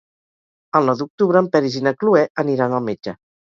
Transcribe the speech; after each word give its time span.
El 0.79 0.87
nou 0.89 0.97
d'octubre 1.01 1.43
en 1.45 1.49
Peris 1.57 1.77
i 1.81 1.85
na 1.89 1.93
Cloè 2.01 2.25
aniran 2.47 2.75
al 2.81 2.85
metge. 2.89 3.17